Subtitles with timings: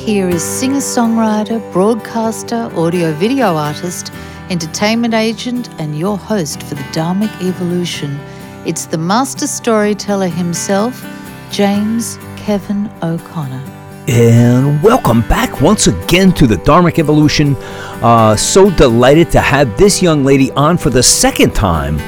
[0.00, 4.10] here is singer songwriter, broadcaster, audio video artist,
[4.48, 8.18] entertainment agent, and your host for the Dharmic Evolution.
[8.64, 11.04] It's the master storyteller himself,
[11.50, 13.62] James Kevin O'Connor.
[14.08, 17.54] And welcome back once again to the Dharmic Evolution.
[18.02, 21.98] Uh, so delighted to have this young lady on for the second time.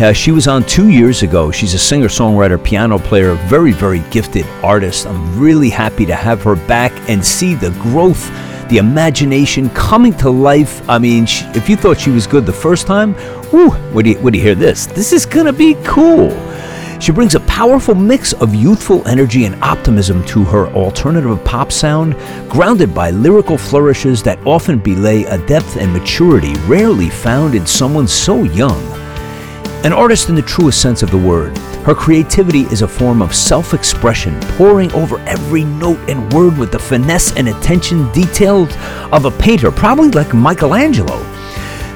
[0.00, 1.50] Uh, she was on two years ago.
[1.50, 5.06] She's a singer, songwriter, piano player, very, very gifted artist.
[5.06, 8.28] I'm really happy to have her back and see the growth,
[8.68, 10.88] the imagination coming to life.
[10.88, 13.14] I mean, she, if you thought she was good the first time,
[13.52, 14.86] whoo, what do you, what do you hear this?
[14.86, 16.30] This is going to be cool.
[16.98, 22.14] She brings a powerful mix of youthful energy and optimism to her alternative pop sound,
[22.48, 28.08] grounded by lyrical flourishes that often belay a depth and maturity rarely found in someone
[28.08, 29.01] so young.
[29.84, 33.34] An artist in the truest sense of the word, her creativity is a form of
[33.34, 38.70] self expression, pouring over every note and word with the finesse and attention detailed
[39.10, 41.20] of a painter, probably like Michelangelo.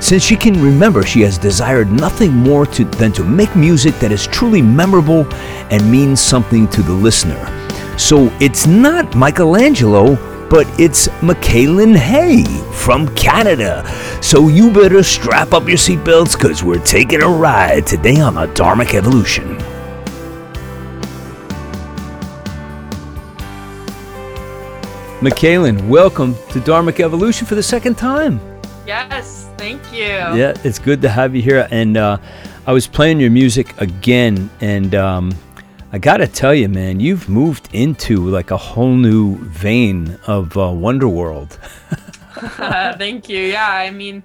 [0.01, 4.11] Since she can remember, she has desired nothing more to, than to make music that
[4.11, 5.25] is truly memorable
[5.71, 7.39] and means something to the listener.
[7.97, 10.17] So it's not Michelangelo,
[10.57, 13.85] but it's Mikalyn Hay from Canada.
[14.23, 18.47] So you better strap up your seatbelts because we're taking a ride today on the
[18.47, 19.59] Dharmic Evolution.
[25.21, 28.41] Mikalyn, welcome to Dharmic Evolution for the second time.
[28.87, 30.07] Yes, thank you.
[30.07, 31.69] Yeah, it's good to have you here.
[31.71, 32.17] And uh,
[32.67, 35.35] I was playing your music again, and um,
[35.97, 40.71] I gotta tell you, man, you've moved into like a whole new vein of uh,
[40.71, 41.59] Wonder World.
[42.37, 43.39] uh, thank you.
[43.39, 44.23] Yeah, I mean,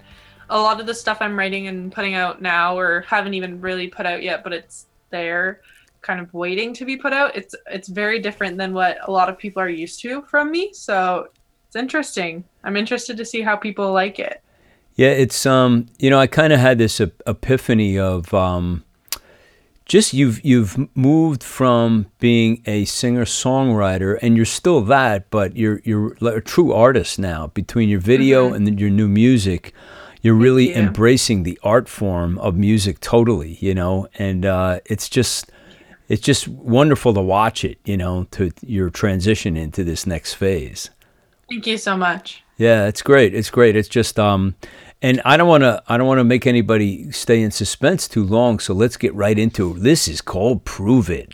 [0.50, 3.88] a lot of the stuff I'm writing and putting out now, or haven't even really
[3.88, 5.62] put out yet, but it's there,
[6.02, 7.38] kind of waiting to be put out.
[7.38, 10.74] It's it's very different than what a lot of people are used to from me.
[10.74, 11.30] So
[11.68, 12.44] it's interesting.
[12.66, 14.44] I'm interested to see how people like it.
[14.96, 18.84] Yeah, it's um, you know, I kind of had this epiphany of um
[19.86, 25.82] just you've you've moved from being a singer songwriter and you're still that but you're
[25.84, 28.68] you're a true artist now between your video mm-hmm.
[28.68, 29.74] and your new music
[30.22, 30.76] you're Thank really you.
[30.76, 35.52] embracing the art form of music totally you know and uh, it's just
[36.08, 40.90] it's just wonderful to watch it you know to your transition into this next phase
[41.52, 42.46] Thank you so much.
[42.56, 43.36] Yeah, it's great.
[43.36, 43.76] It's great.
[43.76, 44.56] It's just um
[45.02, 48.24] and I don't want to I don't want to make anybody stay in suspense too
[48.24, 49.80] long, so let's get right into it.
[49.82, 51.34] This is called Prove It.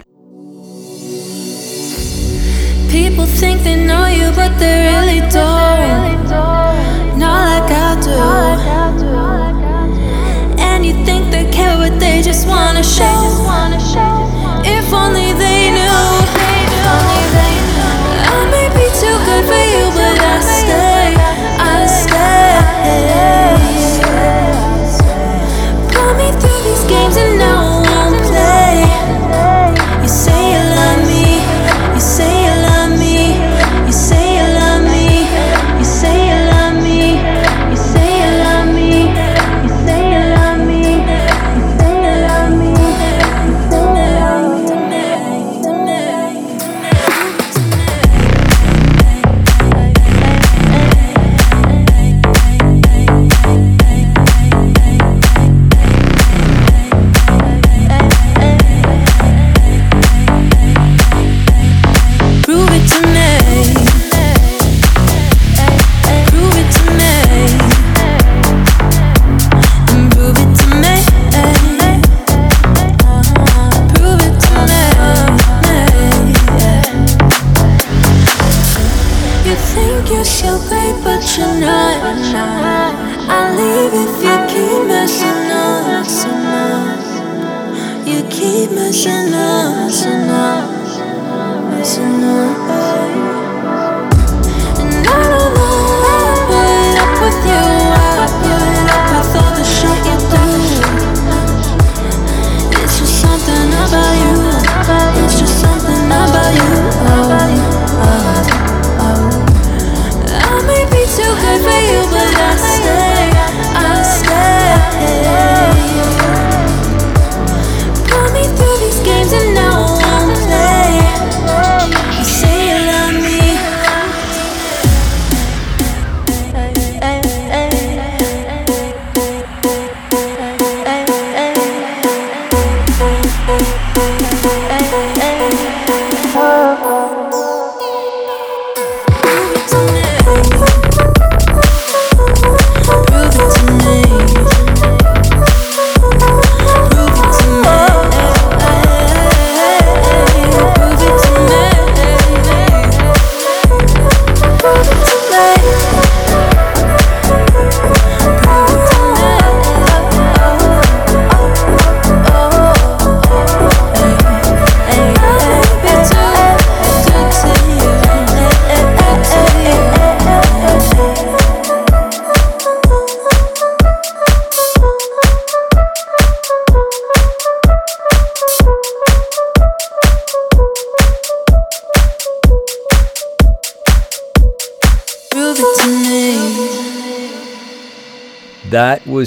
[2.89, 6.29] People think they know you, but they really don't.
[7.19, 8.17] Not like I do.
[10.61, 13.56] And you think they care, but they just wanna show.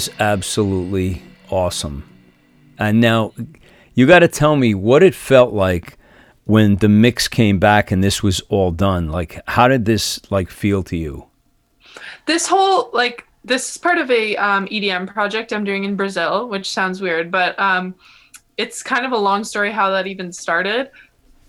[0.01, 1.21] Was absolutely
[1.51, 2.03] awesome.
[2.79, 3.33] And now
[3.93, 5.99] you got to tell me what it felt like
[6.45, 9.09] when the mix came back and this was all done.
[9.09, 11.27] Like how did this like feel to you?
[12.25, 16.49] This whole like this is part of a um, EDM project I'm doing in Brazil,
[16.49, 17.93] which sounds weird, but um,
[18.57, 20.89] it's kind of a long story how that even started.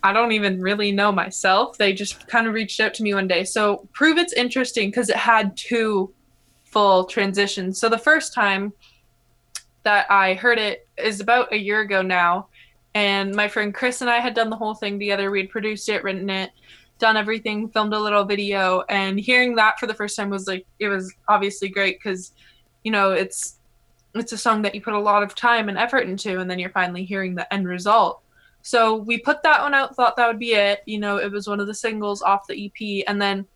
[0.02, 1.78] I don't even really know myself.
[1.78, 3.44] They just kind of reached out to me one day.
[3.44, 6.12] So prove it's interesting because it had two
[6.72, 7.72] full transition.
[7.72, 8.72] So the first time
[9.84, 12.48] that I heard it is about a year ago now.
[12.94, 15.30] And my friend Chris and I had done the whole thing together.
[15.30, 16.50] We had produced it, written it,
[16.98, 18.82] done everything, filmed a little video.
[18.88, 22.32] And hearing that for the first time was like, it was obviously great because,
[22.84, 23.58] you know, it's,
[24.14, 26.58] it's a song that you put a lot of time and effort into, and then
[26.58, 28.20] you're finally hearing the end result.
[28.60, 30.82] So we put that one out, thought that would be it.
[30.86, 33.46] You know, it was one of the singles off the EP, and then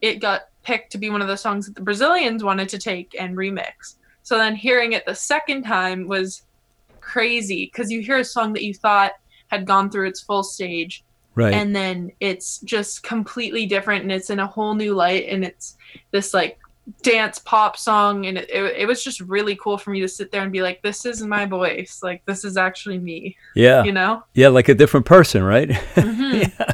[0.00, 3.14] it got picked to be one of the songs that the Brazilians wanted to take
[3.18, 3.96] and remix.
[4.22, 6.42] So then hearing it the second time was
[7.00, 9.12] crazy because you hear a song that you thought
[9.48, 11.04] had gone through its full stage.
[11.34, 11.54] Right.
[11.54, 15.76] And then it's just completely different and it's in a whole new light and it's
[16.10, 16.58] this like
[17.02, 20.30] dance pop song and it, it, it was just really cool for me to sit
[20.32, 23.84] there and be like this is my voice like this is actually me yeah.
[23.84, 25.68] you know Yeah, like a different person, right?
[25.94, 26.50] Mhm.
[26.58, 26.72] yeah.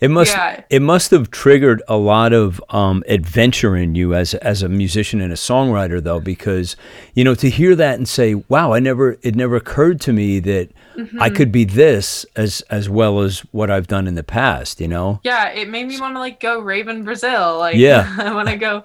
[0.00, 0.62] It must Yeah.
[0.70, 5.20] it must have triggered a lot of um, adventure in you as as a musician
[5.20, 6.74] and a songwriter though because
[7.14, 10.38] you know to hear that and say wow I never it never occurred to me
[10.40, 11.22] that Mm-hmm.
[11.22, 14.88] I could be this as as well as what I've done in the past you
[14.88, 18.16] know yeah it made me want to like go raven brazil like Yeah.
[18.18, 18.82] i want to go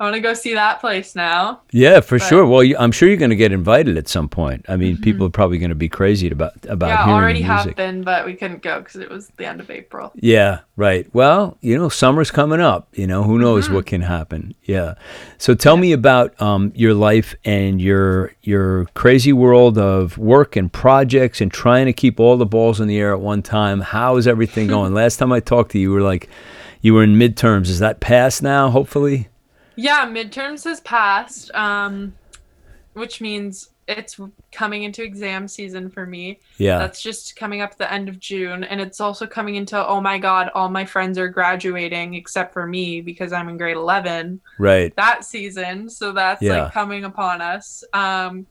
[0.00, 2.90] i want to go see that place now yeah for But- sure well you, I'm
[2.90, 5.68] sure you're going to get invited at some point I mean people are probably going
[5.68, 6.98] to be crazy about about Mm-hmm.
[6.98, 9.70] yeah hearing already have been but we couldn't go because it was the end of
[9.70, 11.06] april Yeah, right.
[11.14, 12.88] Well, you know, summer's coming up.
[12.94, 14.54] You know, who knows what can happen.
[14.64, 14.94] Yeah.
[15.38, 20.72] So tell me about um, your life and your your crazy world of work and
[20.72, 23.80] projects and trying to keep all the balls in the air at one time.
[23.80, 24.94] How is everything going?
[24.94, 26.28] Last time I talked to you, you were like,
[26.80, 27.68] you were in midterms.
[27.68, 28.70] Is that past now?
[28.70, 29.28] Hopefully.
[29.80, 32.14] Yeah, midterms has passed, um,
[32.92, 34.20] which means it's
[34.52, 36.38] coming into exam season for me.
[36.58, 36.76] Yeah.
[36.78, 40.18] That's just coming up the end of June, and it's also coming into oh my
[40.18, 44.94] god, all my friends are graduating except for me because I'm in grade eleven right.
[44.96, 45.88] that season.
[45.88, 46.64] So that's Yeah.
[46.64, 47.82] like coming upon us.
[47.94, 48.46] Um,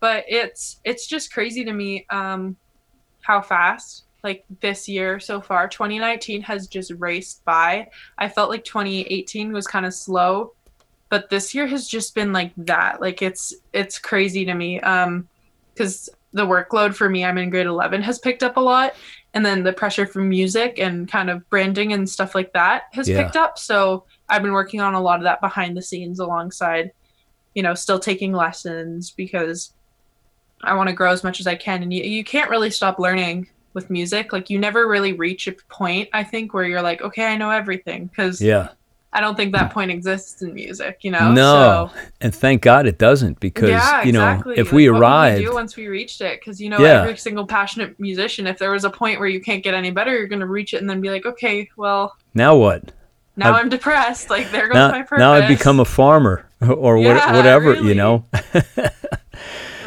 [0.00, 2.56] but it's it's just crazy to me um,
[3.20, 5.68] how fast like this year so far.
[5.68, 7.88] 2019 has just raced by.
[8.18, 10.52] I felt like 2018 was kind of slow
[11.10, 13.00] but this year has just been like that.
[13.00, 15.28] Like it's it's crazy to me um
[15.74, 18.94] because the workload for me i'm in grade 11 has picked up a lot
[19.34, 23.08] and then the pressure from music and kind of branding and stuff like that has
[23.08, 23.22] Yeah.
[23.22, 23.58] picked up.
[23.58, 26.92] So i've been working on a lot of that behind the scenes alongside
[27.54, 29.72] you know still taking lessons because
[30.62, 33.00] i want to grow as much as i can and you, you can't really stop
[33.00, 37.00] learning with music like you never really reach a point i think where you're like
[37.02, 38.68] okay i know everything because Yeah.
[39.12, 41.90] i don't think that point exists in music you know No.
[41.92, 44.58] so And thank God it doesn't because yeah, you know exactly.
[44.58, 47.02] if Like, we arrive once we reached it, because you know Yeah.
[47.02, 50.12] every single passionate musician, if there was a point where you can't get any better,
[50.16, 52.92] you're gonna reach it and then be like, okay, well, now what?
[53.36, 54.28] now I've- I'm depressed.
[54.30, 55.18] Like there goes Now, my purpose.
[55.18, 57.94] now I've become a farmer or what, Yeah, whatever, you really.
[57.94, 58.24] know.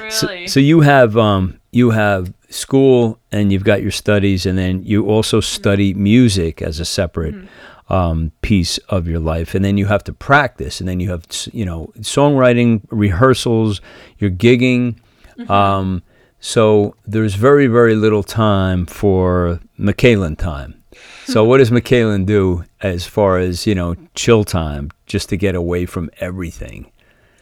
[0.09, 0.47] So, really.
[0.47, 5.07] so you have um, you have school and you've got your studies, and then you
[5.07, 7.36] also study music as a separate
[7.89, 11.25] um, piece of your life, and then you have to practice, and then you have
[11.51, 13.81] you know songwriting rehearsals,
[14.17, 14.98] you're gigging.
[15.50, 16.03] Um,
[16.39, 20.83] so there's very very little time for Mikalyn time.
[21.25, 25.55] So what does Mikalyn do as far as you know chill time, just to get
[25.55, 26.91] away from everything?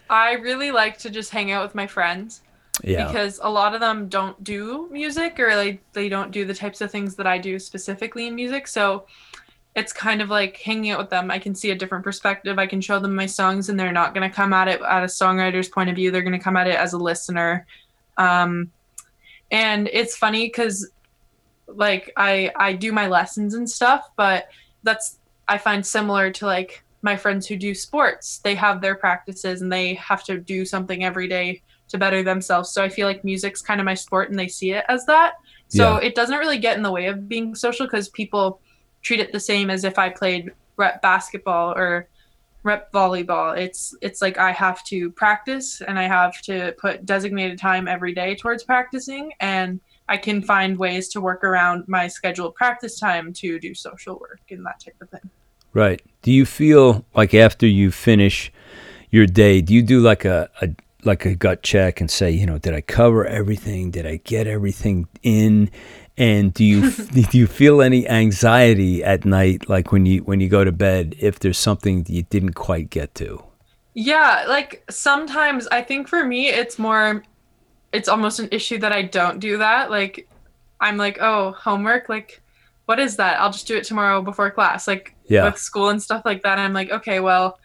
[0.09, 2.41] I really like to just hang out with my friends
[2.83, 6.53] Yeah, because a lot of them don't do music or like they don't do the
[6.53, 8.67] types of things that I do specifically in music.
[8.67, 9.05] So
[9.75, 11.31] it's kind of like hanging out with them.
[11.31, 12.59] I can see a different perspective.
[12.59, 15.03] I can show them my songs and they're not going to come at it at
[15.03, 16.11] a songwriter's point of view.
[16.11, 17.65] They're going to come at it as a listener.
[18.17, 18.71] Um,
[19.49, 20.89] and it's funny because
[21.67, 24.49] like I I do my lessons and stuff, but
[24.83, 28.39] that's I find similar to like my friends who do sports.
[28.43, 32.69] They have their practices and they have to do something every day to better themselves.
[32.69, 35.33] So I feel like music's kind of my sport and they see it as that.
[35.67, 36.07] So Yeah.
[36.07, 38.61] it doesn't really get in the way of being social because people
[39.01, 42.07] treat it the same as if I played rep basketball or
[42.63, 43.57] rep volleyball.
[43.57, 48.13] It's it's like I have to practice and I have to put designated time every
[48.13, 53.33] day towards practicing and I can find ways to work around my scheduled practice time
[53.33, 55.29] to do social work and that type of thing.
[55.73, 56.01] Right.
[56.21, 58.51] Do you feel like after you finish
[59.09, 60.69] your day, do you do like a, a
[61.03, 63.91] like a gut check and say, you know, did I cover everything?
[63.91, 65.71] Did I get everything in?
[66.17, 66.91] And do you
[67.31, 71.15] do you feel any anxiety at night, like when you when you go to bed,
[71.19, 73.43] if there's something you didn't quite get to?
[73.93, 77.23] Yeah, like sometimes I think for me it's more
[77.91, 79.89] it's almost an issue that I don't do that.
[79.89, 80.27] Like
[80.79, 82.40] I'm like, "Oh, homework, like
[82.91, 83.39] what is that?
[83.39, 85.45] I'll just do it tomorrow before class." Like Yeah.
[85.45, 86.59] with school and stuff like that.
[86.59, 87.57] I'm like, "Okay, well,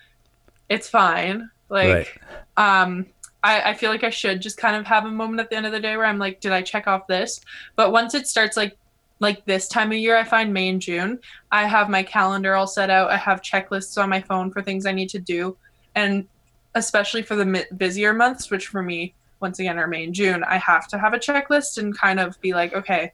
[0.68, 2.20] it's fine." Like
[2.56, 3.06] um
[3.42, 5.66] I, I feel like I should just kind of have a moment at the end
[5.66, 7.40] of the day where I'm like, did I check off this?
[7.76, 8.76] But once it starts like
[9.20, 11.18] like this time of year, I find May and June,
[11.50, 13.10] I have my calendar all set out.
[13.10, 15.56] I have checklists on my phone for things I need to do,
[15.94, 16.26] and
[16.74, 20.42] especially for the mi- busier months, which for me once again are May and June,
[20.44, 23.12] I have to have a checklist and kind of be like, okay,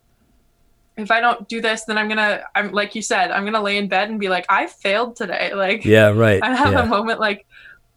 [0.97, 3.79] if I don't do this, then I'm gonna, I'm like you said, I'm gonna lay
[3.79, 5.53] in bed and be like, I failed today.
[5.55, 6.43] Like, Yeah, right.
[6.43, 6.83] I have yeah.
[6.83, 7.47] a moment like,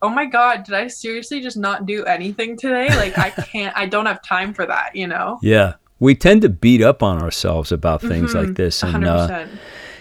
[0.02, 2.88] oh my god, did I seriously just not do anything today?
[2.96, 5.40] Like I can't, I don't have time for that, you know.
[5.42, 5.74] Yeah.
[6.00, 8.84] We tend to beat up on ourselves about things Mhm, like this.
[8.84, 9.48] And, hundred uh,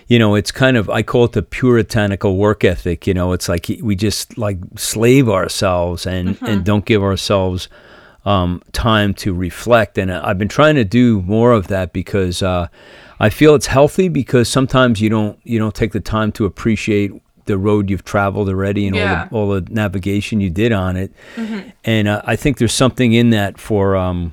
[0.09, 3.07] you know, it's kind of, I call it the puritanical work ethic.
[3.07, 6.45] You know, it's like we just like slave ourselves and, Mm-hmm.
[6.47, 7.69] and don't give ourselves
[8.25, 9.99] um, time to reflect.
[9.99, 12.69] And I've been trying to do more of that because uh,
[13.21, 17.13] I feel it's healthy because sometimes you don't, you don't take the time to appreciate
[17.47, 19.29] the road you've traveled already and Yeah.
[19.31, 21.13] all, the, all the navigation you did on it.
[21.85, 24.33] And uh, I think there's something in that for, um,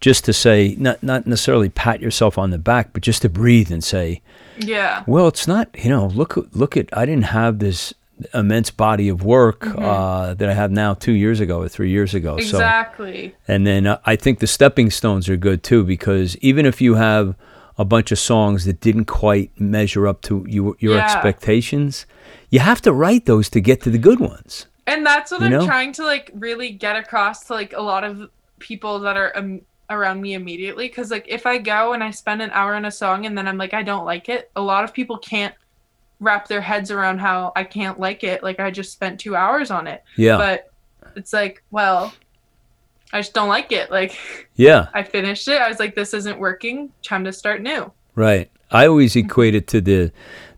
[0.00, 3.70] just to say, not not necessarily pat yourself on the back, but just to breathe
[3.72, 4.20] and say,
[4.58, 5.02] Yeah.
[5.06, 5.68] well, it's not.
[5.82, 6.90] You know, look look at.
[6.92, 7.94] I didn't have this
[8.32, 9.78] immense body of work Mm-hmm.
[9.84, 12.36] uh, that I have now two years ago or three years ago.
[12.38, 13.34] So, Exactly.
[13.48, 16.94] and then uh, I think the stepping stones are good too because even if you
[16.94, 17.34] have
[17.76, 21.04] a bunch of songs that didn't quite measure up to your your Yeah.
[21.04, 22.06] expectations,
[22.50, 24.66] you have to write those to get to the good ones.
[24.86, 25.66] And that's what You I'm know?
[25.66, 28.28] trying to like really get across to like a lot of
[28.60, 30.88] people that are um, around me immediately.
[30.88, 33.48] Cause like if I go and I spend an hour on a song and then
[33.48, 35.54] I'm like, I don't like it, a lot of people can't
[36.24, 38.42] wrap their heads around how I can't like it.
[38.42, 40.02] Like I just spent two hours on it.
[40.16, 40.70] Yeah, But
[41.16, 42.12] it's like, well,
[43.12, 43.90] I just don't like it.
[43.90, 44.16] Like
[44.56, 44.88] yeah.
[44.94, 45.60] I finished it.
[45.60, 46.90] I was like, this isn't working.
[47.02, 47.92] Time to start new.
[48.14, 48.50] Right.
[48.70, 50.10] I always equate it to the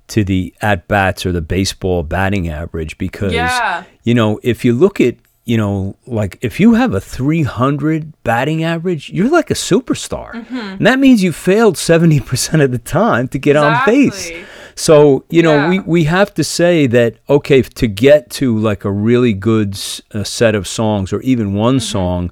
[0.08, 3.82] to the at bats or the baseball batting average because Yeah.
[4.04, 8.62] you know if you look at you know like if you have a 300 batting
[8.62, 10.56] average, you're like a superstar, Mm-hmm.
[10.78, 14.30] and that means you failed 70% of the time to get on base.
[14.78, 15.68] So you know Yeah.
[15.71, 20.02] we we have to say that okay to get to like a really good s-
[20.14, 21.92] uh, set of songs or even one Mm-hmm.
[21.99, 22.30] song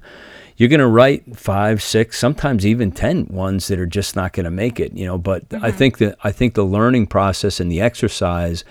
[0.57, 4.45] you're going to write five, six, sometimes even ten ones that are just not going
[4.45, 5.17] to make it, you know.
[5.17, 5.77] But I Mm-hmm.
[5.77, 8.63] think that I think the learning process and the exercise,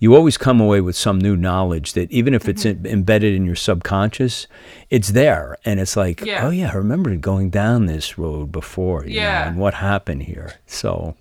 [0.00, 2.84] you always come away with some new knowledge that even if it's Mm-hmm.
[2.84, 4.48] em- embedded in your subconscious,
[4.90, 6.46] it's there, and it's like, Yeah.
[6.46, 9.48] oh yeah, I remember going down this road before, you know, Yeah.
[9.48, 10.56] and what happened here.
[10.66, 11.16] So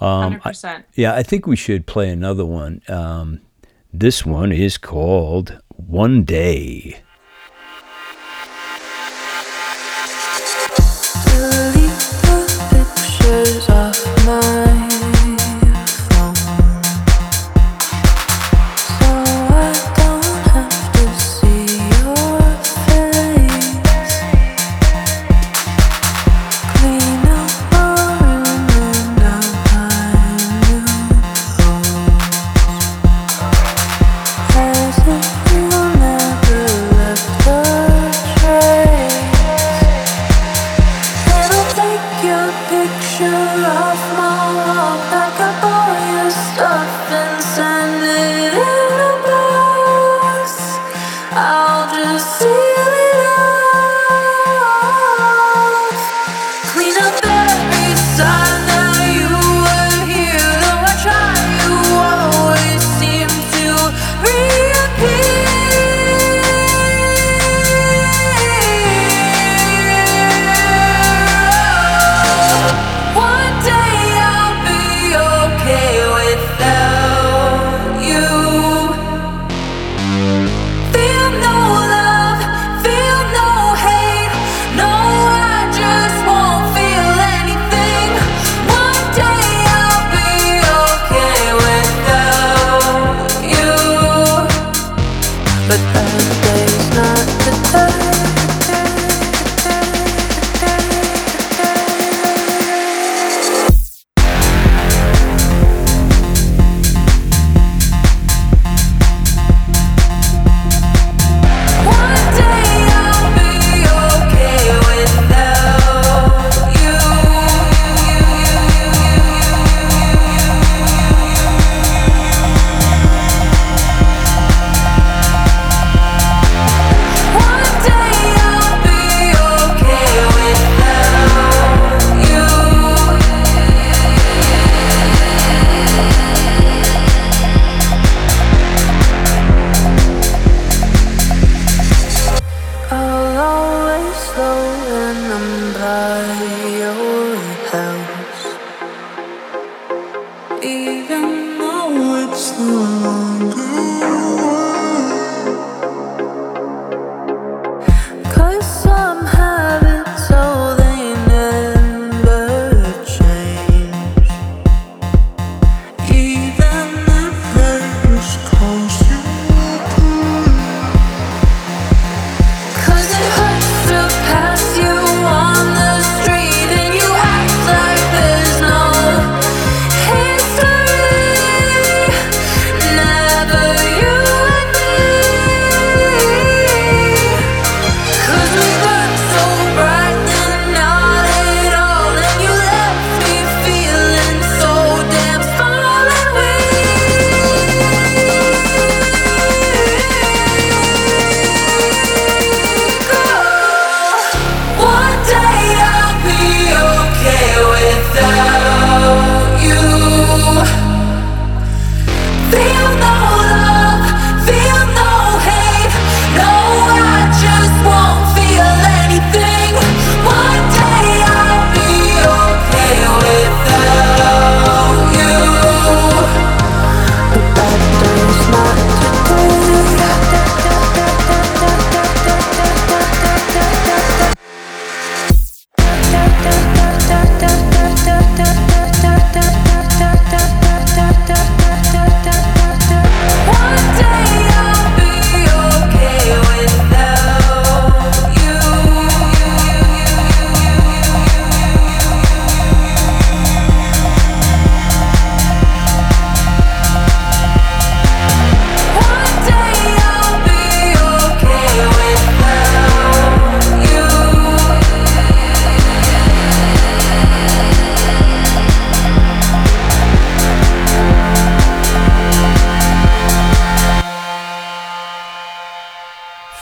[0.00, 0.84] Hundred percent.
[0.94, 2.80] yeah, I think we should play another one.
[2.88, 3.40] Um,
[3.92, 7.02] this one is called One Day.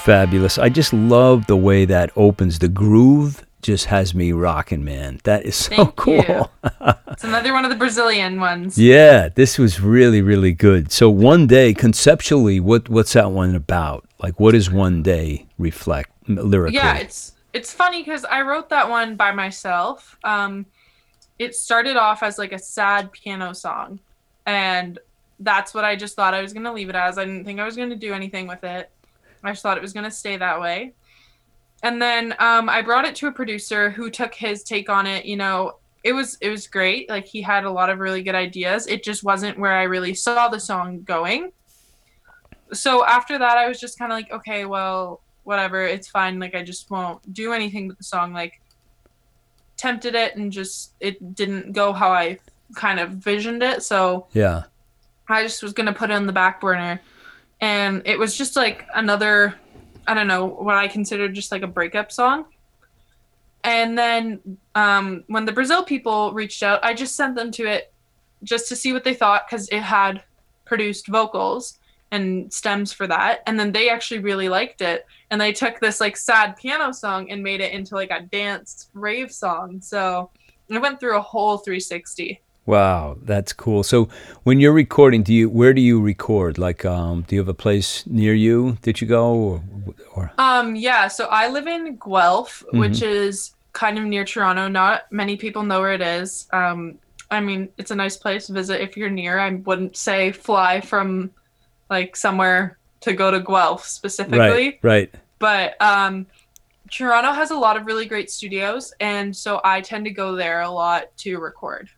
[0.08, 0.56] Fabulous.
[0.56, 2.60] I just love the way that opens.
[2.60, 5.20] The groove just has me rocking, man.
[5.24, 6.50] That is so Thank cool.
[7.08, 8.78] It's another one of the Brazilian ones.
[8.78, 10.92] Yeah, this was really, really good.
[10.92, 14.08] So one day, conceptually, what what's that one about?
[14.22, 16.76] Like, what does one day reflect lyrically?
[16.76, 20.16] Yeah, it's it's funny because I wrote that one by myself.
[20.22, 20.64] Um,
[21.40, 23.98] it started off as like a sad piano song,
[24.46, 25.00] and
[25.40, 27.18] that's what I just thought I was gonna leave it as.
[27.18, 28.90] I didn't think I was gonna do anything with it.
[29.42, 30.92] I just thought it was gonna stay that way.
[31.82, 35.24] And then um, I brought it to a producer who took his take on it.
[35.24, 37.08] You know, it was it was great.
[37.08, 38.86] Like he had a lot of really good ideas.
[38.86, 41.52] It just wasn't where I really saw the song going.
[42.72, 46.38] So after that, I was just kind of like, okay, well, whatever, it's fine.
[46.38, 48.32] Like I just won't do anything with the song.
[48.32, 48.60] Like
[49.76, 52.38] tempted it and just it didn't go how I
[52.74, 53.82] kind of visioned it.
[53.82, 54.64] So yeah,
[55.28, 57.00] I just was gonna put it on the back burner,
[57.60, 59.54] and it was just like another,
[60.06, 62.46] I don't know what I considered just like a breakup song.
[63.64, 67.92] And then um, when the Brazil people reached out, I just sent them to it
[68.44, 70.22] just to see what they thought because it had
[70.64, 71.78] produced vocals
[72.10, 73.42] and stems for that.
[73.46, 77.30] And then they actually really liked it, and they took this like sad piano song
[77.30, 79.80] and made it into like a dance rave song.
[79.82, 80.30] So
[80.68, 82.40] it went through a whole 360.
[82.68, 83.82] Wow, that's cool.
[83.82, 84.10] So
[84.42, 86.58] when you're recording, do you where do you record?
[86.58, 89.62] Like, um, do you have a place near you that you go, or,
[90.14, 93.10] or Um, yeah, so I live in Guelph, which Mhm.
[93.10, 94.68] is kind of near Toronto.
[94.68, 96.46] Not many people know where it is.
[96.52, 96.98] Um,
[97.30, 99.38] I mean, it's a nice place to visit if you're near.
[99.38, 101.30] I wouldn't say fly from
[101.88, 105.14] like somewhere to go to Guelph specifically, right, right?
[105.38, 106.26] but um,
[106.90, 110.60] Toronto has a lot of really great studios, and so I tend to go there
[110.60, 111.88] a lot to record.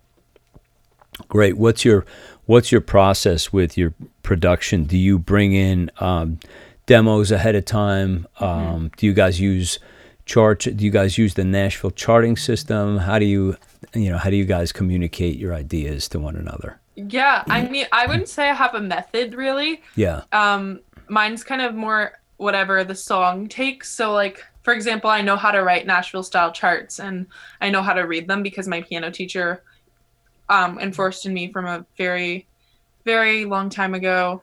[1.28, 1.56] Great.
[1.56, 2.04] What's your
[2.46, 4.84] what's your process with your production?
[4.84, 6.38] Do you bring in um,
[6.86, 8.26] demos ahead of time?
[8.40, 9.78] Um, do you guys use
[10.26, 10.60] chart?
[10.60, 12.98] Do you guys use the Nashville charting system?
[12.98, 13.56] How do you
[13.94, 16.78] you know how do you guys communicate your ideas to one another?
[16.96, 19.82] Yeah, I mean, I wouldn't say I have a method really.
[19.96, 20.22] Yeah.
[20.32, 25.34] um mine's kind of more whatever the song takes so like for example i know
[25.36, 27.26] how to write nashville style charts and
[27.60, 29.62] i know how to read them because my piano teacher
[30.50, 32.46] um enforced in me from a very
[33.06, 34.42] very long time ago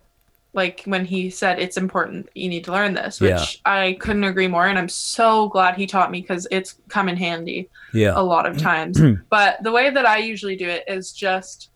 [0.53, 3.45] like when he said it's important you need to learn this which Yeah.
[3.65, 7.17] i couldn't agree more and i'm so glad he taught me because it's come in
[7.17, 8.13] handy Yeah.
[8.15, 8.99] a lot of times.
[9.29, 11.69] but the way that I usually do it is just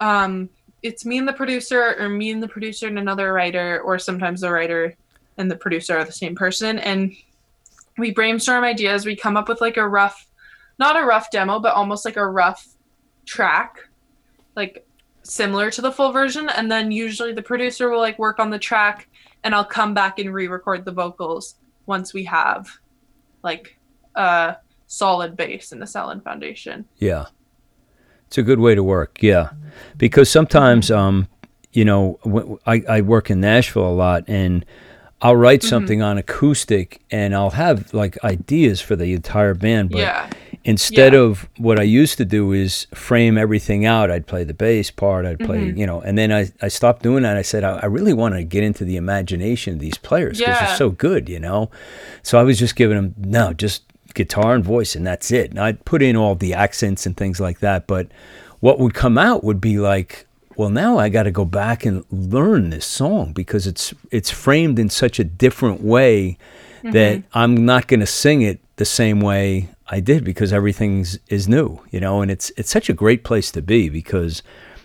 [0.00, 0.48] um
[0.82, 4.40] it's me and the producer or me and the producer and another writer or sometimes
[4.40, 4.96] the writer
[5.36, 7.14] and the producer are the same person and
[7.98, 10.26] we brainstorm ideas, we come up with like a rough
[10.78, 12.66] not a rough demo, but almost like a rough
[13.30, 13.88] track
[14.56, 14.84] like
[15.22, 18.58] similar to the full version and then usually the producer will like work on the
[18.58, 19.08] track
[19.44, 21.54] and I'll come back and re-record the vocals
[21.86, 22.68] once we have
[23.44, 23.78] like
[24.16, 24.56] a
[24.88, 26.84] solid base and a solid foundation.
[26.98, 27.26] Yeah.
[28.26, 29.22] It's a good way to work.
[29.22, 29.50] Yeah.
[29.96, 31.28] Because sometimes, um,
[31.72, 34.66] you know, w- I, I work in Nashville a lot and
[35.22, 39.90] I'll write something on acoustic and I'll have like ideas for the entire band.
[39.90, 40.30] But yeah.
[40.64, 41.20] Instead Yeah.
[41.20, 45.24] of what I used to do is frame everything out, I'd play the bass part,
[45.26, 45.78] I'd play, Mm-hmm.
[45.78, 47.36] you know, and then I, I stopped doing that.
[47.36, 50.58] I said, I, I really want to get into the imagination of these players because
[50.68, 51.70] they're so good, you know?
[52.22, 55.50] So I was just giving them, no, just guitar and voice and that's it.
[55.50, 57.86] And I'd put in all the accents and things like that.
[57.86, 58.08] But
[58.60, 62.04] what would come out would be like, well, now I got to go back and
[62.10, 66.36] learn this song because it's it's framed in such a different way
[66.82, 71.48] that I'm not going to sing it the same way I did because everything's is
[71.48, 74.42] new, you know, and it's it's such a great place to be because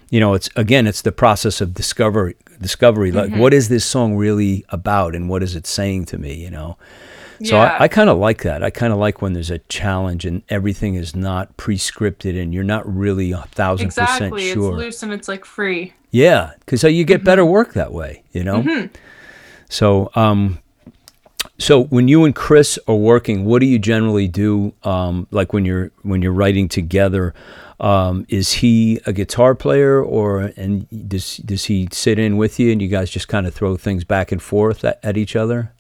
[0.10, 4.16] you know, it's again it's the process of discovery discovery like what is this song
[4.16, 6.78] really about and what is it saying to me, you know?
[7.44, 7.76] So Yeah.
[7.80, 8.64] I, I kind of like that.
[8.64, 12.64] I kind of like when there's a challenge and everything is not pre-scripted and you're
[12.64, 14.30] not really a thousand Exactly.
[14.30, 14.74] percent sure.
[14.76, 15.94] It's loose and it's like free.
[16.12, 18.62] Yeah, because you get better work that way, you know.
[18.62, 18.88] Mm-hmm.
[19.68, 20.60] So, um,
[21.58, 24.74] so when you and Chris are working, what do you generally do?
[24.84, 27.34] Um, like when you're when you're writing together,
[27.80, 32.72] um, is he a guitar player, or and does does he sit in with you,
[32.72, 35.72] and you guys just kind of throw things back and forth at, at each other?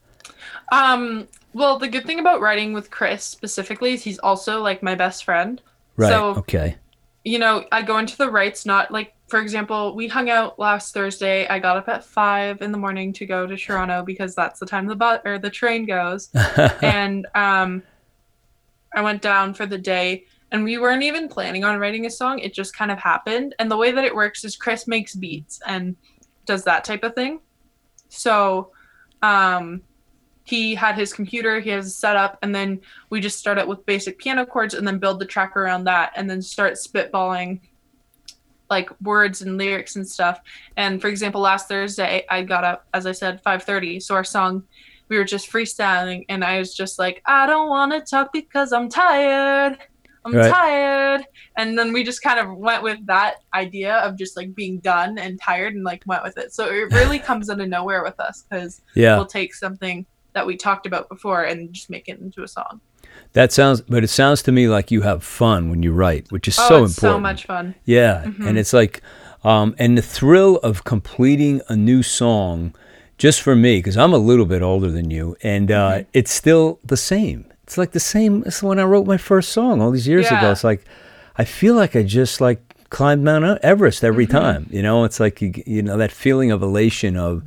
[0.71, 4.95] Um well the good thing about writing with Chris specifically is he's also like my
[4.95, 5.61] best friend.
[5.97, 6.09] Right.
[6.09, 6.77] So okay.
[7.25, 10.93] You know, I go into the rights not like for example, we hung out last
[10.93, 11.47] Thursday.
[11.47, 14.67] I got up at five in the morning to go to Toronto because that's the
[14.67, 16.29] time the bus or the train goes.
[16.83, 17.81] and um
[18.93, 22.39] I went down for the day and we weren't even planning on writing a song.
[22.39, 23.55] It just kind of happened.
[23.57, 25.95] And the way that it works is Chris makes beats and
[26.45, 27.39] does that type of thing.
[28.09, 28.69] So
[29.23, 29.81] um
[30.45, 32.79] he had his computer, he has a setup, and then
[33.09, 36.13] we just start out with basic piano chords and then build the track around that
[36.15, 37.59] and then start spitballing
[38.69, 40.39] like words and lyrics and stuff.
[40.77, 43.99] And for example, last Thursday I got up, as I said, 5:30.
[44.01, 44.63] So our song,
[45.09, 48.71] we were just freestyling, and I was just like, I don't want to talk because
[48.71, 49.77] I'm tired.
[50.25, 50.51] I'm Right.
[50.51, 51.25] tired.
[51.57, 55.19] And then we just kind of went with that idea of just like being done
[55.19, 56.51] and tired and like went with it.
[56.51, 59.15] So it really comes out of nowhere with us because Yeah.
[59.17, 60.03] we'll take something
[60.35, 62.79] that we talked about before and just make it into a song.
[63.33, 66.47] That sounds, but it sounds to me like you have fun when you write, which
[66.47, 66.95] is Oh, so important.
[66.99, 67.75] so much fun.
[67.85, 68.47] Yeah, Mm-hmm.
[68.47, 69.01] and it's like,
[69.43, 72.73] um, and the thrill of completing a new song,
[73.17, 76.09] just for me, because I'm a little bit older than you, and uh, Mm-hmm.
[76.13, 77.45] it's still the same.
[77.63, 80.51] It's like the same as when I wrote my first song all these years ago.
[80.51, 80.83] It's like,
[81.37, 84.37] I feel like I just like climbed Mount Everest every Mm-hmm.
[84.37, 84.67] time.
[84.71, 87.43] You know, it's like you, you know that feeling of elation of,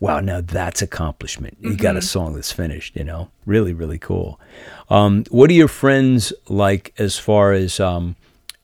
[0.00, 1.56] wow, now that's accomplishment.
[1.60, 2.04] You got a Mm-hmm.
[2.06, 2.96] song that's finished.
[2.96, 4.40] You know, really, really cool.
[4.90, 8.16] Um, what are your friends like as far as um,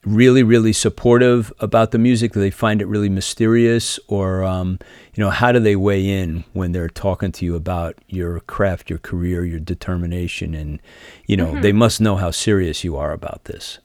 [0.05, 2.33] really, really supportive about the music?
[2.33, 4.79] Do they find it really mysterious, or um,
[5.15, 8.89] you know, how do they weigh in when they're talking to you about your craft,
[8.91, 10.81] your career, your determination, and
[11.27, 13.79] you know, they must know how serious you are about this.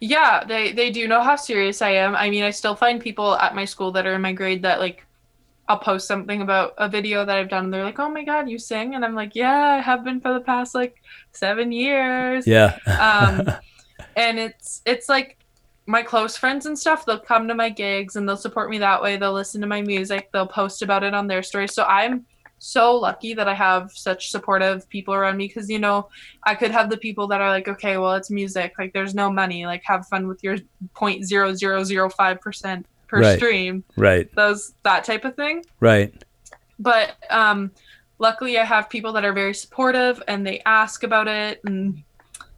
[0.00, 2.16] Yeah, they they do know how serious I am.
[2.16, 4.80] I mean, I still find people at my school that are in my grade that
[4.80, 5.04] like
[5.68, 8.48] I'll post something about a video that I've done and they're like, "Oh my god,
[8.48, 10.96] you sing?" And I'm like, "Yeah, I have been for the past like
[11.32, 13.48] 7 years." Yeah, Um
[14.16, 15.38] and it's it's like
[15.86, 19.02] my close friends and stuff, they'll come to my gigs and they'll support me that
[19.02, 19.16] way.
[19.16, 21.74] They'll listen to my music, they'll post about it on their stories.
[21.74, 22.24] So I'm
[22.58, 26.08] so lucky that I have such supportive people around me because you know
[26.44, 29.30] I could have the people that are like, okay, well it's music, like there's no
[29.30, 30.58] money, like have fun with your
[30.94, 33.36] point zero zero zero five percent per Right.
[33.36, 35.64] stream, right, those that type of thing.
[35.80, 36.12] right.
[36.78, 37.70] But um,
[38.18, 42.02] luckily I have people that are very supportive and they ask about it and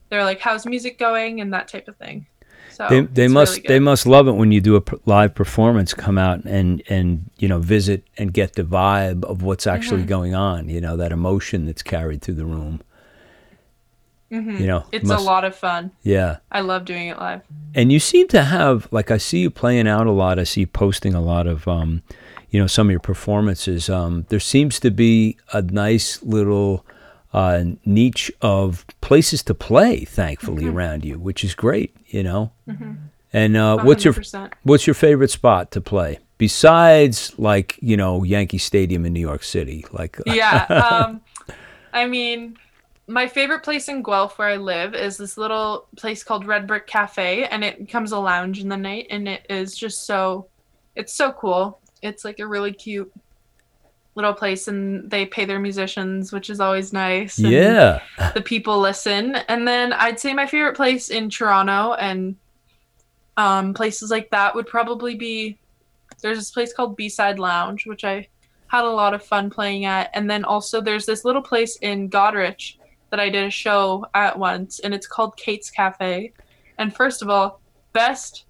[0.08, 2.26] they're like, how's music going and that type of thing.
[2.70, 5.34] So they they must really they must love it when you do a p- live
[5.34, 9.98] performance, come out and and you know visit and get the vibe of what's actually
[10.02, 10.08] Mm-hmm.
[10.08, 10.68] going on.
[10.68, 12.80] You know that emotion that's carried through the room.
[14.32, 14.58] Mhm.
[14.60, 15.90] You know, It's must- a lot of fun.
[16.02, 16.38] Yeah.
[16.50, 17.42] I love doing it live.
[17.74, 20.38] And you seem to have like I see you playing out a lot.
[20.38, 22.02] I see you posting a lot of um,
[22.50, 23.88] you know, some of your performances.
[23.90, 26.84] Um, there seems to be a nice little
[27.32, 30.76] uh, niche of places to play, thankfully, Mm-hmm.
[30.76, 31.94] around you, which is great.
[32.06, 32.52] You know.
[33.32, 34.14] And uh, what's your
[34.62, 39.42] what's your favorite spot to play besides like you know Yankee Stadium in New York
[39.42, 39.84] City?
[39.92, 40.66] Like yeah.
[40.70, 41.20] Um,
[41.92, 42.56] I mean,
[43.06, 46.86] my favorite place in Guelph where I live is this little place called Red Brick
[46.86, 50.46] Cafe, and it becomes a lounge in the night, and it is just so,
[50.96, 51.80] it's so cool.
[52.02, 53.12] It's like a really cute
[54.14, 57.38] little place, and they pay their musicians, which is always nice.
[57.38, 58.00] and yeah,
[58.32, 59.36] the people listen.
[59.48, 62.36] And then I'd say my favorite place in Toronto and
[63.36, 65.58] um, places like that would probably be
[66.22, 68.28] there's this place called B-Side Lounge, which I
[68.68, 70.10] had a lot of fun playing at.
[70.14, 72.76] And then also there's this little place in Goderich
[73.14, 76.32] that I did a show at once, and it's called Kate's Cafe.
[76.78, 77.60] And first of all,
[77.92, 78.44] best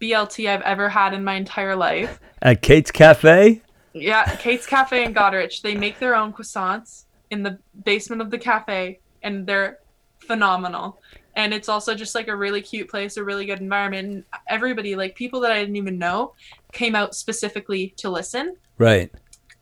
[0.00, 2.20] BLT I've ever had in my entire life.
[2.40, 3.60] at Kate's Cafe.
[3.94, 5.60] Yeah, Kate's Cafe in Goderich.
[5.60, 9.80] They make their own croissants in the basement of the cafe, and they're
[10.20, 11.00] phenomenal.
[11.34, 14.08] And it's also just like a really cute place, a really good environment.
[14.08, 16.34] And everybody, like people that I didn't even know,
[16.70, 18.56] came out specifically to listen.
[18.78, 19.10] Right.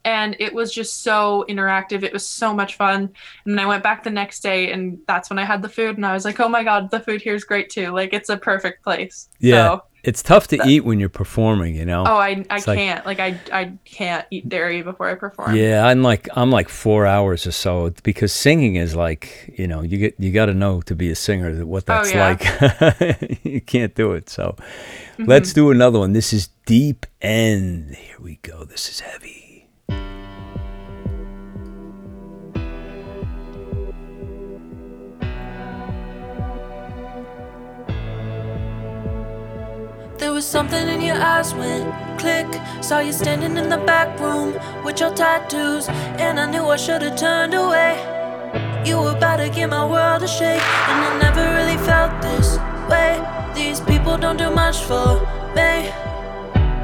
[0.05, 2.03] And it was just so interactive.
[2.03, 3.11] It was so much fun.
[3.45, 5.97] And then I went back the next day, and that's when I had the food.
[5.97, 7.91] And I was like, oh my God, the food here is great too.
[7.91, 9.29] Like, it's a perfect place.
[9.41, 9.69] Yeah.
[9.77, 12.05] So, It's tough to eat when you're performing, you know.
[12.07, 13.07] oh, I, I It's like- can't.
[13.07, 15.57] Like, I, I can't eat dairy before I perform.
[15.57, 19.81] Yeah, I'm like I'm like four hours or so because singing is like you know
[19.81, 22.29] you get you got to know to be a singer what Oh, that's yeah.
[22.29, 23.45] like.
[23.45, 24.29] you can't do it.
[24.29, 25.25] So mm-hmm.
[25.25, 26.13] let's do another one.
[26.13, 27.95] This is Deep End.
[27.95, 28.65] Here we go.
[28.65, 29.41] This is heavy.
[40.25, 41.85] There was something in your eyes went
[42.19, 42.47] click.
[42.81, 47.03] Saw you standing in the back room with your tattoos, and I knew I should
[47.03, 47.93] have turned away.
[48.87, 52.57] You were about to give my world a shake, and I never really felt this
[52.89, 53.21] way.
[53.55, 55.21] These people don't do much for
[55.55, 55.93] me.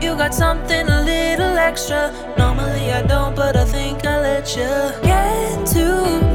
[0.04, 2.12] You got something a little extra.
[2.36, 4.68] Normally I don't, but I think I let you
[5.02, 6.29] get to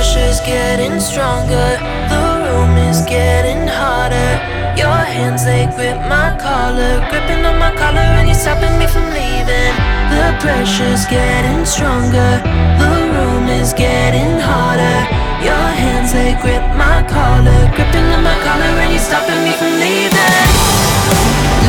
[0.00, 1.76] pressure's getting stronger.
[2.08, 4.32] The room is getting hotter.
[4.72, 9.04] Your hands, they grip my collar, gripping on my collar, and you're stopping me from
[9.12, 9.74] leaving.
[10.08, 12.32] The pressure's getting stronger,
[12.80, 14.98] the room is getting hotter.
[15.44, 19.84] Your hands, they grip my collar, gripping on my collar, and you're stopping me from
[19.84, 20.48] leaving.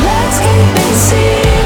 [0.08, 1.61] Let's keep it secret,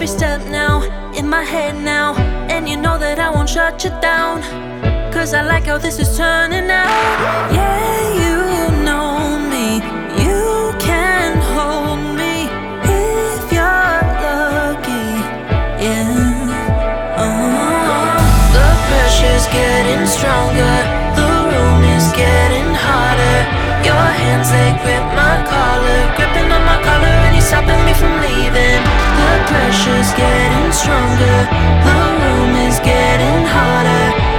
[0.00, 0.80] every step now,
[1.12, 2.14] in my head now.
[2.48, 4.40] And you know that I won't shut you down.
[5.12, 6.88] Cause I like how this is turning out.
[7.52, 8.40] Yeah, you
[8.80, 9.84] know me.
[10.24, 12.48] You can hold me
[12.80, 15.08] if you're lucky.
[15.84, 17.20] Yeah.
[17.20, 18.16] Uh-huh.
[18.56, 20.76] The pressure's getting stronger.
[21.12, 23.38] The room is getting hotter.
[23.84, 28.16] Your hands they grip my collar, gripping on my collar, and you're stopping me from
[28.24, 28.79] leaving.
[29.50, 31.38] Pressure's getting stronger.
[31.82, 34.29] The room is getting hotter.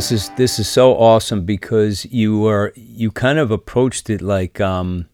[0.00, 4.58] This is this is so awesome because you are you kind of approached it like
[4.58, 5.10] um,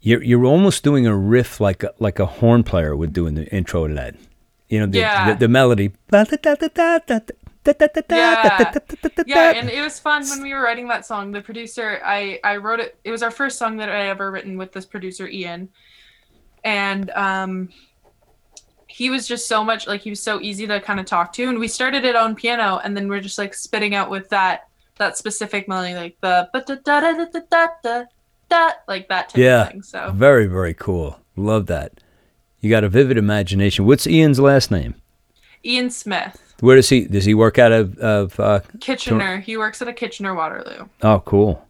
[0.00, 3.36] you're you're almost doing a riff like a, like a horn player would do in
[3.36, 4.16] the intro to that.
[4.68, 5.34] You know the Yeah.
[5.34, 5.92] the, the melody.
[8.16, 8.58] Yeah.
[9.28, 12.56] yeah and it was fun when we were writing that song the producer i i
[12.56, 15.68] wrote it it was our first song that i ever written with this producer ian
[16.64, 17.68] and um
[18.96, 21.46] he was just so much like he was so easy to kind of talk to
[21.50, 24.68] and we started it on piano and then we're just like spitting out with that
[24.96, 28.04] that specific melody like the da da da da da da
[28.48, 30.10] da like that type yeah, of thing so.
[30.12, 31.20] Very very cool.
[31.36, 32.00] Love that.
[32.60, 33.84] You got a vivid imagination.
[33.84, 34.94] What's ian's last name?
[35.62, 36.54] Ian smith.
[36.60, 39.40] Where does he does he work out of, of uh, kitchener.
[39.40, 40.86] He works at a kitchener waterloo.
[41.02, 41.65] Oh cool.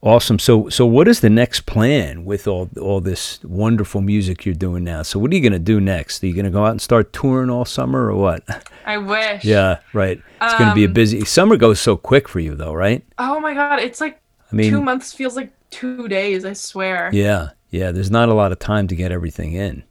[0.00, 0.38] Awesome.
[0.38, 4.84] So so what is the next plan with all all this wonderful music you're doing
[4.84, 5.02] now?
[5.02, 6.22] So what are you going to do next?
[6.22, 8.44] Are you going to go out and start touring all summer or what?
[8.86, 10.22] i wish yeah, right.
[10.40, 13.04] It's going to be a Um, busy summer goes so quick for you though, right?
[13.18, 14.20] oh my god it's like
[14.52, 17.50] I mean, two months feels like two days i swear yeah.
[17.70, 19.82] Yeah, there's not a lot of time to get everything in.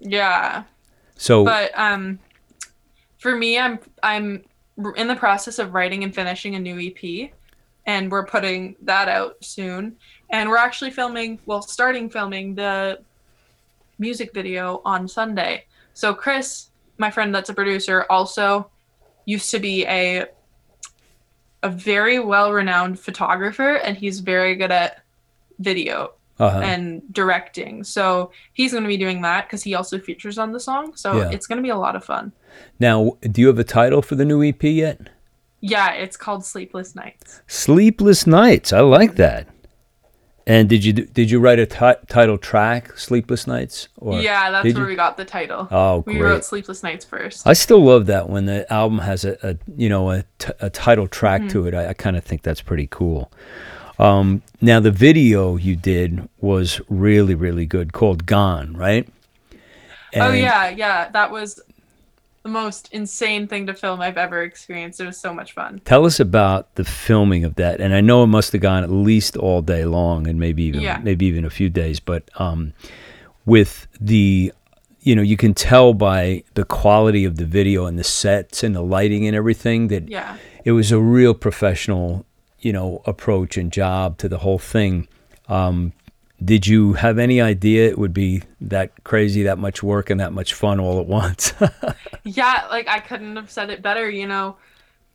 [0.00, 0.64] yeah
[1.16, 2.18] So but um
[3.18, 4.42] for me i'm i'm
[4.96, 7.30] in the process of writing and finishing a new ep
[7.86, 9.96] and we're putting that out soon
[10.30, 12.98] and we're actually filming well starting filming the
[13.98, 18.68] music video on sunday so chris my friend that's a producer also
[19.24, 20.26] used to be a
[21.62, 25.02] a very well renowned photographer and he's very good at
[25.58, 27.82] video uh and directing.
[27.82, 30.94] So he's going to be doing that because he also features on the song.
[30.94, 31.30] So Yeah.
[31.30, 32.32] it's going to be a lot of fun.
[32.78, 35.08] now, do you have a title for the new EP yet?
[35.60, 37.40] Yeah, it's called Sleepless Nights.
[37.46, 38.72] Sleepless Nights.
[38.72, 39.48] I like that.
[40.48, 43.88] And did you did you write a title track, Sleepless Nights?
[43.96, 44.90] Or yeah, that's where you?
[44.90, 45.66] we got the title.
[45.72, 46.22] Oh, we great.
[46.22, 47.44] wrote Sleepless Nights first.
[47.48, 50.70] I still love that when the album has a, a you know a, t- a
[50.70, 51.48] title track Mm-hmm.
[51.48, 51.74] to it.
[51.74, 53.32] I, I kind of think that's pretty cool.
[53.98, 59.08] Um, now the video you did was really really good, called "Gone," right?
[60.14, 61.08] oh yeah, yeah.
[61.08, 61.60] That was
[62.46, 65.00] the most insane thing to film I've ever experienced.
[65.00, 65.80] It was so much fun.
[65.84, 68.90] Tell us about the filming of that, and I know it must have gone at
[68.90, 71.00] least all day long, and maybe even Yeah.
[71.02, 71.98] maybe even a few days.
[71.98, 72.72] But um,
[73.44, 74.52] with the,
[75.00, 78.76] you know, you can tell by the quality of the video and the sets and
[78.76, 80.36] the lighting and everything that Yeah.
[80.64, 82.24] it was a real professional,
[82.60, 85.08] you know, approach and job to the whole thing.
[85.48, 85.92] Um,
[86.44, 90.32] did you have any idea it would be that crazy, that much work, and that
[90.32, 91.52] much fun all at once?
[92.28, 94.56] Yeah, like I couldn't have said it better, you know.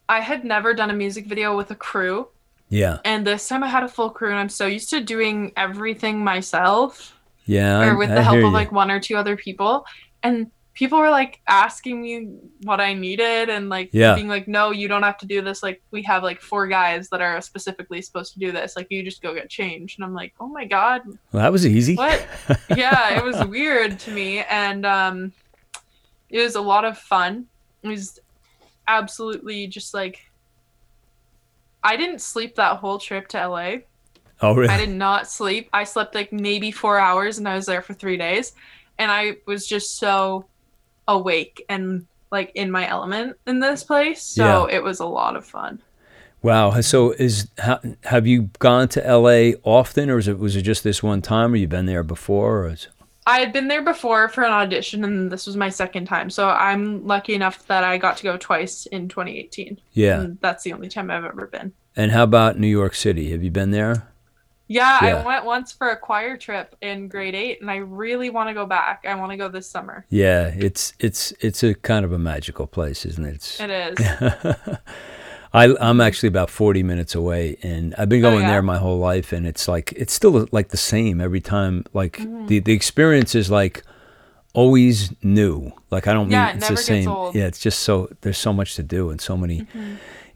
[0.08, 2.30] I had never done a music video with a crew,
[2.70, 5.52] yeah, and this time I had a full crew and I'm so used to doing
[5.58, 7.14] everything myself
[7.46, 7.86] yeah.
[7.86, 8.52] or with I the help of you.
[8.52, 9.86] like one or two other people.
[10.24, 10.52] And
[10.82, 12.28] people were like asking me
[12.64, 14.16] what I needed and like Yeah.
[14.16, 15.62] being like, no, you don't have to do this.
[15.62, 18.76] Like we have like four guys that are specifically supposed to do this.
[18.76, 20.00] Like you just go get changed.
[20.00, 21.94] And I'm like, oh my God, well, that was easy.
[21.96, 22.26] what?
[22.76, 24.40] yeah, it was weird to me.
[24.40, 25.34] And um
[26.32, 27.46] it was a lot of fun.
[27.84, 28.20] It was
[28.88, 30.18] absolutely just like
[31.84, 33.74] I didn't sleep that whole trip to LA.
[34.42, 34.70] Oh, really?
[34.74, 35.70] I did not sleep.
[35.74, 38.54] I slept like maybe four hours and I was there for three days.
[38.98, 40.46] And I was just so
[41.16, 44.22] awake and like in my element in this place.
[44.22, 45.82] So it was a lot of fun.
[46.42, 46.82] Wow.
[46.82, 50.84] So is ha, have you gone to LA often, or is it was it just
[50.84, 52.62] this one time, or you been there before?
[52.62, 52.88] Or is,
[53.28, 56.30] I had been there before for an audition and this was my second time.
[56.30, 59.80] So I'm lucky enough that I got to go twice in 2018.
[59.94, 60.22] yeah.
[60.22, 61.74] And that's the only time I've ever been.
[61.96, 63.32] And how about New York City?
[63.32, 64.11] Have you been there?
[64.72, 65.16] Yeah, Yeah.
[65.22, 68.54] I went once for a choir trip in grade eight and I really want to
[68.54, 69.06] go back.
[69.08, 70.06] I want to go this summer.
[70.10, 70.54] Yeah.
[70.58, 73.36] It's it's it's a kind of a magical place, isn't it?
[73.36, 73.98] It's, It is.
[75.54, 78.52] I I'm actually about 40 minutes away, and I've been Oh, going yeah?
[78.52, 81.84] there my whole life, and it's like it's still like the same every time.
[81.94, 82.46] Like Mm-hmm.
[82.48, 83.84] the the experience is like
[84.54, 85.72] always new.
[85.90, 87.06] Like I don't mean Yeah, it it's never the same.
[87.06, 87.38] Mm-hmm.
[87.38, 89.68] Yeah, it's just so there's so much to do and so many.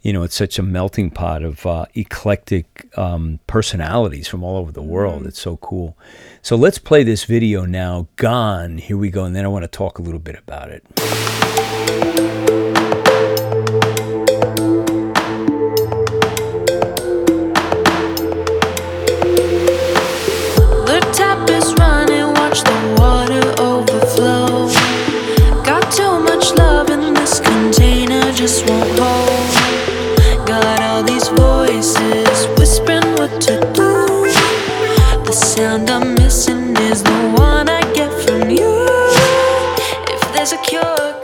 [0.05, 4.71] You know, it's such a melting pot of uh, eclectic um, personalities from all over
[4.71, 5.21] the world.
[5.21, 5.29] Mm-hmm.
[5.29, 5.97] It's so cool.
[6.43, 8.07] So let's play this video now.
[8.15, 8.77] Gone.
[8.77, 10.85] Here we go, and then I want to talk a little bit about it.
[20.85, 21.73] The tap is
[31.65, 33.89] voices whispering what to do.
[35.25, 38.73] The sound I'm missing is the one I get from you.
[40.13, 41.21] If there's a cure,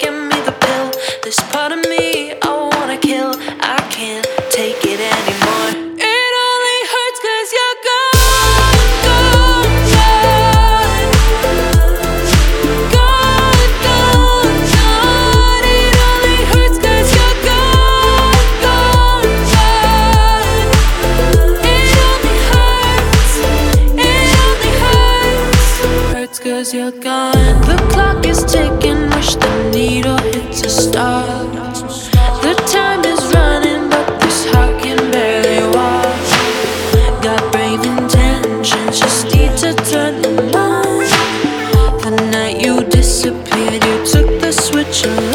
[45.01, 45.30] the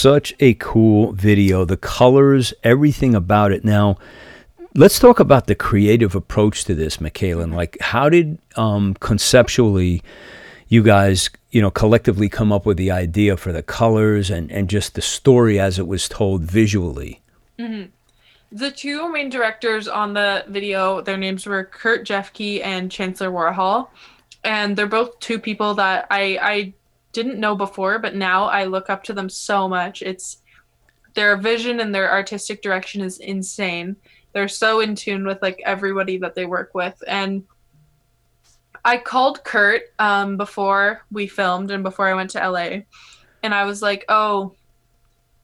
[0.00, 1.64] such a cool video.
[1.64, 3.64] The colors, everything about it.
[3.64, 3.98] Now,
[4.74, 7.54] let's talk about the creative approach to this, Mikalyn.
[7.54, 10.02] Like, how did um, conceptually,
[10.68, 14.70] you guys, you know, collectively come up with the idea for the colors and, and
[14.70, 17.20] just the story as it was told visually.
[18.52, 23.88] The two main directors on the video, their names were Curt Jefkey and Chancellor Warhol,
[24.42, 26.72] and they're both two people that I I
[27.12, 30.02] didn't know before, but now I look up to them so much.
[30.02, 30.38] It's
[31.14, 33.96] their vision and their artistic direction is insane.
[34.32, 37.44] They're so in tune with like everybody that they work with, and
[38.84, 42.82] I called Curt um, before we filmed and before I went to LA,
[43.42, 44.54] and I was like, "Oh,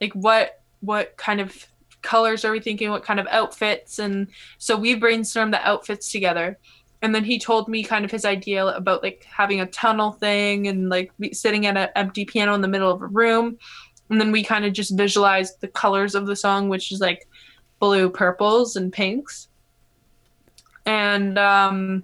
[0.00, 1.66] like what what kind of
[2.02, 2.90] colors are we thinking?
[2.90, 6.58] What kind of outfits?" And so we brainstormed the outfits together,
[7.06, 10.66] and then he told me kind of his idea about like having a tunnel thing
[10.66, 13.56] and like sitting at an empty piano in the middle of a room,
[14.10, 17.28] and then we kind of just visualized the colors of the song, which is like
[17.78, 19.46] blue, purples, and pinks,
[20.84, 22.02] and um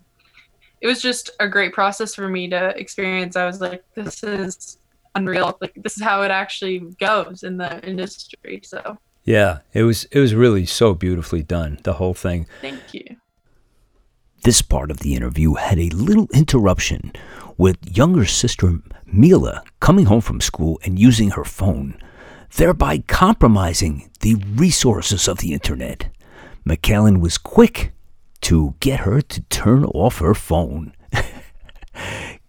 [0.81, 3.35] it was just a great process for me to experience.
[3.35, 4.79] I was like, this is
[5.17, 5.59] unreal.
[5.61, 8.61] Like this is how it actually goes in the industry.
[8.63, 12.47] So Yeah, it was it was really so beautifully done, the whole thing.
[12.61, 13.17] thank you.
[14.43, 17.13] This part of the interview had a little interruption
[17.57, 21.97] with younger sister Mila coming home from school and using her phone,
[22.57, 26.09] thereby compromising the resources of the internet.
[26.67, 27.93] Mikalyn was quick
[28.41, 30.93] to get her to turn off her phone,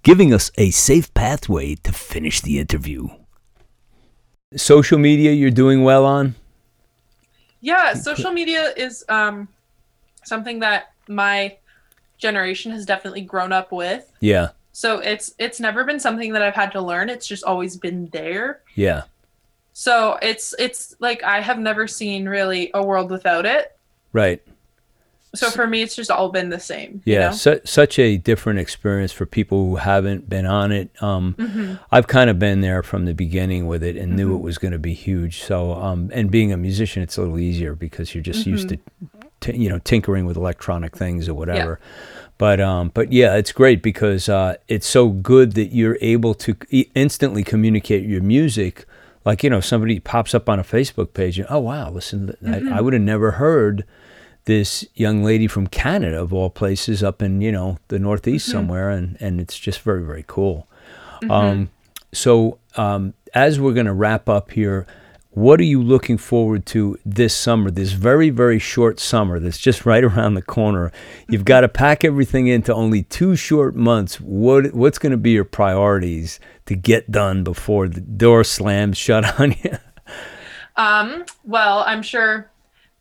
[0.01, 3.07] giving us a safe pathway to finish the interview.
[4.55, 6.33] Social media you're doing well on?
[7.61, 9.47] Yeah, social media is um
[10.23, 11.57] something that my
[12.23, 14.11] generation has definitely grown up with.
[14.19, 17.09] Yeah, So it's it's never been something that I've had to learn.
[17.09, 18.61] It's just always been there.
[18.75, 19.03] yeah,
[19.73, 23.77] So it's it's like I have never seen really a world without it.
[24.13, 24.41] right.
[25.35, 27.01] So for me, it's just all been the same.
[27.05, 27.35] you Yeah, know?
[27.35, 30.89] su- such a different experience for people who haven't been on it.
[31.01, 31.73] Um, Mm-hmm.
[31.91, 34.73] I've kind of been there from the beginning with it and knew it was going
[34.73, 35.41] to be huge.
[35.41, 38.77] So, um, and being a musician, it's a little easier because you're just used to,
[39.43, 41.79] t- you know, tinkering with electronic things or whatever.
[42.37, 46.55] But, um, but yeah, it's great because uh, it's so good that you're able to
[46.69, 48.85] e- instantly communicate your music.
[49.25, 52.37] Like you know, somebody pops up on a Facebook page and oh wow, listen, to
[52.41, 52.63] that.
[52.67, 53.85] I would have never heard
[54.45, 58.89] this young lady from Canada, of all places, up in you know the Northeast somewhere,
[58.89, 60.67] and and it's just very very cool.
[61.29, 61.69] Um,
[62.11, 64.85] so um, as we're going to wrap up here,
[65.33, 67.71] what are you looking forward to this summer?
[67.71, 70.91] This very very short summer that's just right around the corner.
[71.29, 74.19] You've got to pack everything into only two short months.
[74.19, 79.39] What what's going to be your priorities to get done before the door slams shut
[79.39, 79.77] on you?
[80.75, 82.49] Um, well, I'm sure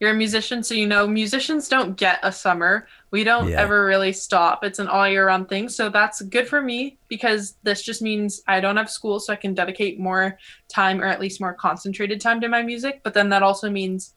[0.00, 2.86] you're a musician, so you know musicians don't get a summer.
[3.12, 3.60] We don't Yeah.
[3.60, 4.64] ever really stop.
[4.64, 5.68] It's an all year round thing.
[5.68, 9.36] So that's good for me because this just means I don't have school, so I
[9.36, 10.38] can dedicate more
[10.68, 13.00] time or at least more concentrated time to my music.
[13.04, 14.14] But then that also means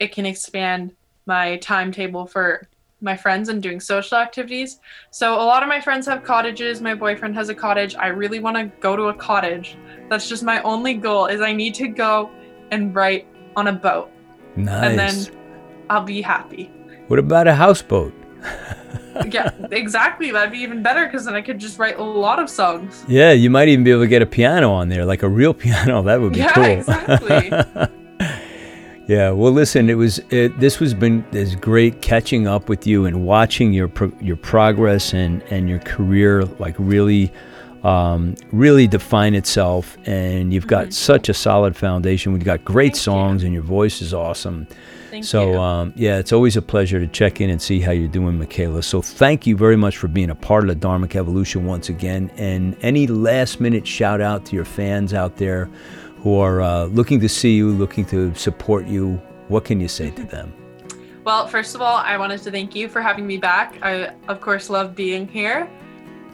[0.00, 0.92] it can expand
[1.26, 2.68] my timetable for
[3.00, 4.80] my friends and doing social activities.
[5.10, 6.80] So a lot of my friends have cottages.
[6.80, 7.94] My boyfriend has a cottage.
[7.94, 9.76] I really want to go to a cottage.
[10.10, 12.30] That's just my only goal is I need to go
[12.72, 13.26] and write
[13.56, 14.10] on a boat
[14.56, 14.84] Nice.
[14.84, 15.14] and then
[15.88, 16.70] I'll be happy.
[17.08, 18.12] what about a houseboat?
[19.30, 20.32] Yeah, exactly.
[20.32, 23.04] That'd be even better because then I could just write a lot of songs.
[23.06, 25.54] Yeah, you might even be able to get a piano on there, like a real
[25.64, 26.02] piano.
[26.02, 26.64] That would be Yeah, cool.
[26.64, 27.48] exactly.
[29.06, 29.30] yeah.
[29.30, 33.24] Well, listen, it was it, this was been is great catching up with you and
[33.24, 37.32] watching your pro, your progress and and your career like really.
[37.84, 42.32] Um, really define itself, and you've got such a solid foundation.
[42.32, 43.10] We've got great Mm-hmm.
[43.10, 43.28] Thank you.
[43.28, 44.66] songs, and your voice is awesome.
[45.14, 48.08] Thank so um, yeah, it's always a pleasure to check in and see how you're
[48.08, 48.82] doing, Mikalyn.
[48.82, 52.32] So thank you very much for being a part of the Dharmic Evolution once again.
[52.36, 55.66] And any last minute shout out to your fans out there
[56.16, 59.22] who are uh, looking to see you, looking to support you.
[59.46, 60.52] What can you say to them?
[61.22, 63.78] Well, first of all, I wanted to thank you for having me back.
[63.82, 65.70] I, of course, love being here.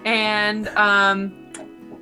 [0.07, 1.53] And um,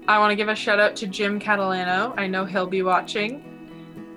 [0.07, 2.15] I want to give a shout out to Jim Catalano.
[2.17, 3.48] I know he'll be watching.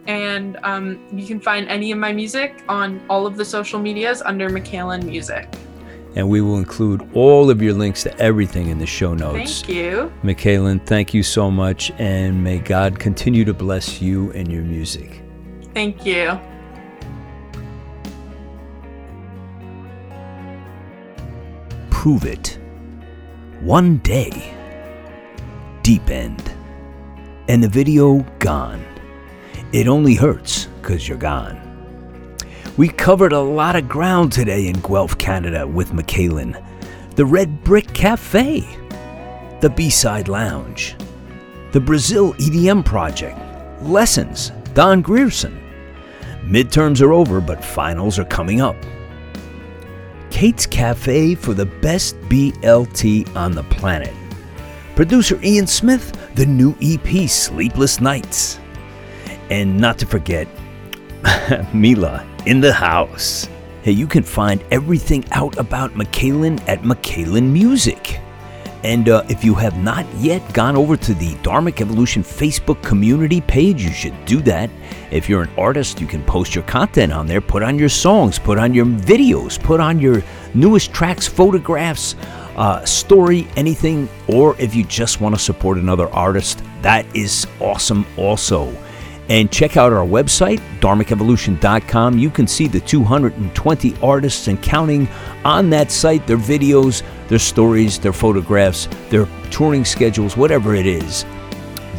[0.07, 4.21] And um, you can find any of my music on all of the social medias
[4.21, 5.47] under Mikalyn Music.
[6.15, 9.61] And we will include all of your links to everything in the show notes.
[9.61, 10.11] Thank you.
[10.23, 15.21] Mikalyn, thank you so much, and may God continue to bless you and your music.
[15.73, 16.37] Thank you.
[22.01, 22.57] prove it.
[23.59, 24.55] One day,
[25.83, 26.51] deep end,
[27.47, 28.83] and the video gone.
[29.73, 31.57] It only hurts because you're gone.
[32.75, 36.61] We covered a lot of ground today in Guelph, Canada with Mikalyn,
[37.15, 38.67] the Red Brick Cafe,
[39.61, 40.95] The B Side Lounge,
[41.71, 43.39] The Brazil EDM Project,
[43.81, 45.57] Lessons, Don Grierson.
[46.43, 48.75] Midterms are over, but finals are coming up.
[50.31, 54.13] Kate's Cafe for the best BLT on the planet.
[54.95, 58.60] Producer Ian Smith, the new EP Sleepless Nights.
[59.51, 60.47] And not to forget,
[61.73, 63.49] Mila in the house.
[63.83, 68.19] Hey, you can find everything out about Mikalyn at Mikalyn Music.
[68.85, 73.41] And uh, if you have not yet gone over to the Dharmic Evolution Facebook community
[73.41, 74.69] page, you should do that.
[75.11, 78.39] If you're an artist, you can post your content on there, put on your songs,
[78.39, 80.23] put on your videos, put on your
[80.53, 82.15] newest tracks, photographs,
[82.55, 84.07] uh, story, anything.
[84.29, 88.73] Or if you just want to support another artist, that is awesome also.
[89.31, 92.17] And check out our website, dharmicevolution.com.
[92.19, 95.07] You can see the 220 artists and counting
[95.45, 101.23] on that site, their videos, their stories, their photographs, their touring schedules, whatever it is.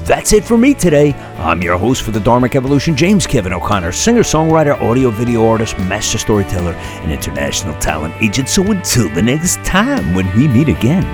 [0.04, 1.14] That's it for me today.
[1.38, 5.78] I'm your host for the Dharmic Evolution, James Kevin O'Connor, singer, songwriter, audio video artist,
[5.78, 8.50] master storyteller, and international talent agent.
[8.50, 11.06] So until the next time when we meet again,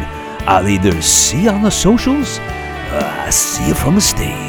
[0.48, 4.47] I'll either see you on the socials, or I'll see you from the stage.